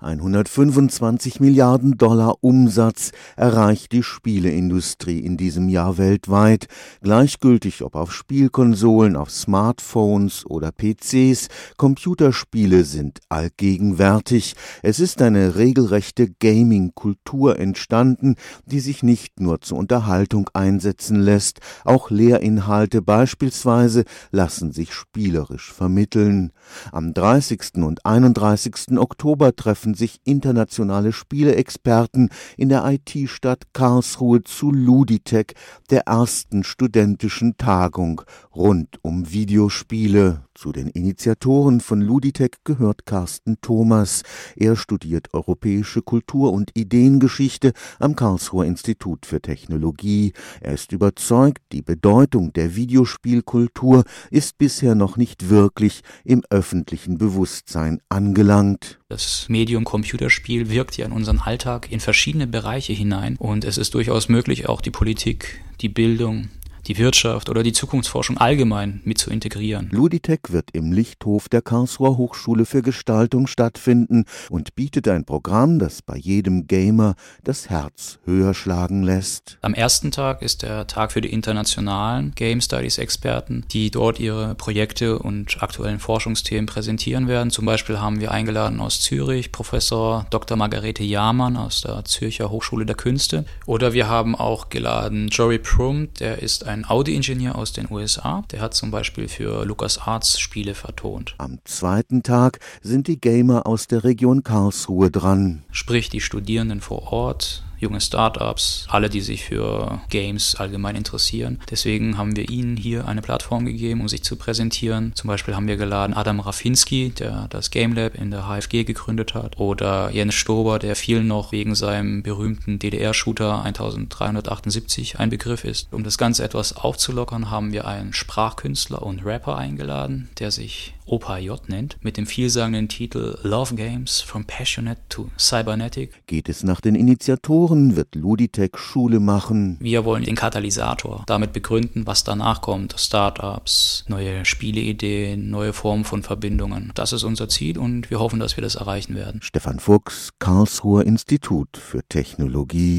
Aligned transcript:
125 0.00 1.40
Milliarden 1.40 1.98
Dollar 1.98 2.36
Umsatz 2.40 3.10
erreicht 3.36 3.90
die 3.90 4.04
Spieleindustrie 4.04 5.18
in 5.18 5.36
diesem 5.36 5.68
Jahr 5.68 5.98
weltweit. 5.98 6.68
Gleichgültig 7.02 7.82
ob 7.82 7.96
auf 7.96 8.12
Spielkonsolen, 8.12 9.16
auf 9.16 9.32
Smartphones 9.32 10.46
oder 10.46 10.70
PCs, 10.70 11.48
Computerspiele 11.76 12.84
sind 12.84 13.18
allgegenwärtig. 13.28 14.54
Es 14.82 15.00
ist 15.00 15.20
eine 15.20 15.56
regelrechte 15.56 16.28
Gaming-Kultur 16.30 17.58
entstanden, 17.58 18.36
die 18.66 18.78
sich 18.78 19.02
nicht 19.02 19.40
nur 19.40 19.60
zur 19.62 19.78
Unterhaltung 19.78 20.48
einsetzen 20.54 21.16
lässt, 21.20 21.58
auch 21.84 22.10
Lehrinhalte 22.10 23.02
beispielsweise 23.02 24.04
lassen 24.30 24.70
sich 24.70 24.92
spielerisch 24.92 25.72
vermitteln. 25.72 26.52
Am 26.92 27.14
30. 27.14 27.78
und 27.78 28.06
31. 28.06 28.96
Oktober 28.96 29.56
treffen 29.56 29.87
treffen 29.88 29.94
sich 29.94 30.20
internationale 30.24 31.12
Spieleexperten 31.12 32.28
in 32.56 32.68
der 32.68 32.84
IT-Stadt 32.84 33.72
Karlsruhe 33.72 34.42
zu 34.42 34.70
Luditech, 34.70 35.54
der 35.90 36.02
ersten 36.02 36.62
studentischen 36.62 37.56
Tagung 37.56 38.20
rund 38.54 38.98
um 39.02 39.30
Videospiele. 39.30 40.42
Zu 40.54 40.72
den 40.72 40.88
Initiatoren 40.88 41.80
von 41.80 42.00
Luditech 42.00 42.56
gehört 42.64 43.06
Carsten 43.06 43.60
Thomas. 43.60 44.22
Er 44.56 44.76
studiert 44.76 45.32
europäische 45.32 46.02
Kultur- 46.02 46.52
und 46.52 46.72
Ideengeschichte 46.74 47.72
am 48.00 48.16
Karlsruher 48.16 48.66
Institut 48.66 49.24
für 49.24 49.40
Technologie. 49.40 50.32
Er 50.60 50.74
ist 50.74 50.92
überzeugt, 50.92 51.62
die 51.72 51.82
Bedeutung 51.82 52.52
der 52.52 52.74
Videospielkultur 52.74 54.04
ist 54.30 54.58
bisher 54.58 54.94
noch 54.94 55.16
nicht 55.16 55.48
wirklich 55.48 56.02
im 56.24 56.42
öffentlichen 56.50 57.18
Bewusstsein 57.18 58.00
angelangt. 58.08 58.97
Das 59.10 59.48
Medium 59.48 59.84
Computerspiel 59.84 60.68
wirkt 60.68 60.98
ja 60.98 61.06
in 61.06 61.12
unseren 61.12 61.38
Alltag 61.38 61.90
in 61.90 61.98
verschiedene 61.98 62.46
Bereiche 62.46 62.92
hinein 62.92 63.36
und 63.38 63.64
es 63.64 63.78
ist 63.78 63.94
durchaus 63.94 64.28
möglich, 64.28 64.68
auch 64.68 64.82
die 64.82 64.90
Politik, 64.90 65.64
die 65.80 65.88
Bildung, 65.88 66.50
die 66.86 66.98
Wirtschaft 66.98 67.48
oder 67.48 67.62
die 67.62 67.72
Zukunftsforschung 67.72 68.38
allgemein 68.38 69.00
mit 69.04 69.18
zu 69.18 69.30
integrieren. 69.30 69.88
Luditech 69.92 70.40
wird 70.48 70.70
im 70.72 70.92
Lichthof 70.92 71.48
der 71.48 71.62
Karlsruher 71.62 72.16
Hochschule 72.16 72.64
für 72.64 72.82
Gestaltung 72.82 73.46
stattfinden 73.46 74.24
und 74.50 74.74
bietet 74.74 75.08
ein 75.08 75.24
Programm, 75.24 75.78
das 75.78 76.02
bei 76.02 76.16
jedem 76.16 76.66
Gamer 76.66 77.14
das 77.44 77.70
Herz 77.70 78.18
höher 78.24 78.54
schlagen 78.54 79.02
lässt. 79.02 79.58
Am 79.62 79.74
ersten 79.74 80.10
Tag 80.10 80.42
ist 80.42 80.62
der 80.62 80.86
Tag 80.86 81.12
für 81.12 81.20
die 81.20 81.32
internationalen 81.32 82.32
Game 82.34 82.60
Studies 82.60 82.98
Experten, 82.98 83.64
die 83.70 83.90
dort 83.90 84.20
ihre 84.20 84.54
Projekte 84.54 85.18
und 85.18 85.62
aktuellen 85.62 85.98
Forschungsthemen 85.98 86.66
präsentieren 86.66 87.28
werden. 87.28 87.50
Zum 87.50 87.64
Beispiel 87.64 88.00
haben 88.00 88.20
wir 88.20 88.30
eingeladen 88.30 88.80
aus 88.80 89.00
Zürich 89.00 89.52
Professor 89.52 90.26
Dr. 90.30 90.56
Margarete 90.56 91.04
Jahrmann 91.04 91.56
aus 91.56 91.80
der 91.80 92.04
Zürcher 92.04 92.50
Hochschule 92.50 92.86
der 92.86 92.96
Künste. 92.96 93.44
Oder 93.66 93.92
wir 93.92 94.08
haben 94.08 94.34
auch 94.34 94.68
geladen 94.68 95.28
Jory 95.28 95.58
Prum, 95.58 96.08
der 96.20 96.42
ist 96.42 96.66
ein 96.66 96.77
ein 96.78 96.88
Audi-Ingenieur 96.88 97.56
aus 97.56 97.72
den 97.72 97.90
USA. 97.90 98.42
Der 98.52 98.60
hat 98.60 98.74
zum 98.74 98.90
Beispiel 98.90 99.28
für 99.28 99.64
LucasArts 99.64 100.38
Spiele 100.38 100.74
vertont. 100.74 101.34
Am 101.38 101.58
zweiten 101.64 102.22
Tag 102.22 102.60
sind 102.82 103.08
die 103.08 103.20
Gamer 103.20 103.66
aus 103.66 103.88
der 103.88 104.04
Region 104.04 104.44
Karlsruhe 104.44 105.10
dran. 105.10 105.64
Sprich 105.72 106.08
die 106.08 106.20
Studierenden 106.20 106.80
vor 106.80 107.12
Ort, 107.12 107.64
junge 107.78 108.00
Startups, 108.00 108.86
alle, 108.88 109.08
die 109.08 109.20
sich 109.20 109.44
für 109.44 110.00
Games 110.10 110.54
allgemein 110.54 110.96
interessieren. 110.96 111.60
Deswegen 111.70 112.18
haben 112.18 112.36
wir 112.36 112.48
ihnen 112.50 112.76
hier 112.76 113.06
eine 113.06 113.22
Plattform 113.22 113.66
gegeben, 113.66 114.00
um 114.00 114.08
sich 114.08 114.22
zu 114.22 114.36
präsentieren. 114.36 115.12
Zum 115.14 115.28
Beispiel 115.28 115.54
haben 115.54 115.68
wir 115.68 115.76
geladen 115.76 116.14
Adam 116.14 116.40
Rafinski, 116.40 117.10
der 117.10 117.46
das 117.50 117.70
Game 117.70 117.94
Lab 117.94 118.14
in 118.14 118.30
der 118.30 118.46
HFG 118.46 118.84
gegründet 118.84 119.34
hat, 119.34 119.58
oder 119.58 120.10
Jens 120.10 120.34
Stober, 120.34 120.78
der 120.78 120.96
vielen 120.96 121.26
noch 121.26 121.52
wegen 121.52 121.74
seinem 121.74 122.22
berühmten 122.22 122.78
DDR-Shooter 122.78 123.62
1378 123.64 125.18
ein 125.18 125.30
Begriff 125.30 125.64
ist. 125.64 125.88
Um 125.92 126.04
das 126.04 126.18
Ganze 126.18 126.44
etwas 126.44 126.76
aufzulockern, 126.76 127.50
haben 127.50 127.72
wir 127.72 127.86
einen 127.86 128.12
Sprachkünstler 128.12 129.02
und 129.02 129.24
Rapper 129.24 129.56
eingeladen, 129.56 130.28
der 130.38 130.50
sich 130.50 130.94
Opa 131.08 131.38
J 131.38 131.68
nennt, 131.68 131.96
mit 132.02 132.16
dem 132.16 132.26
vielsagenden 132.26 132.88
Titel 132.88 133.38
Love 133.42 133.74
Games 133.74 134.20
from 134.20 134.44
Passionate 134.44 135.00
to 135.08 135.30
Cybernetic. 135.38 136.26
Geht 136.26 136.48
es 136.48 136.62
nach 136.62 136.80
den 136.80 136.94
Initiatoren, 136.94 137.67
wird 137.68 138.14
Luditech 138.14 138.76
Schule 138.76 139.20
machen. 139.20 139.76
Wir 139.80 140.04
wollen 140.04 140.24
den 140.24 140.34
Katalysator 140.34 141.24
damit 141.26 141.52
begründen, 141.52 142.06
was 142.06 142.24
danach 142.24 142.62
kommt. 142.62 142.94
Startups, 142.98 144.04
neue 144.08 144.44
Spieleideen, 144.44 145.50
neue 145.50 145.72
Formen 145.72 146.04
von 146.04 146.22
Verbindungen. 146.22 146.92
Das 146.94 147.12
ist 147.12 147.24
unser 147.24 147.48
Ziel 147.48 147.78
und 147.78 148.10
wir 148.10 148.20
hoffen, 148.20 148.40
dass 148.40 148.56
wir 148.56 148.62
das 148.62 148.76
erreichen 148.76 149.14
werden. 149.14 149.40
Stefan 149.42 149.80
Fuchs, 149.80 150.30
Karlsruher 150.38 151.04
Institut 151.04 151.76
für 151.76 152.00
Technologie. 152.08 152.96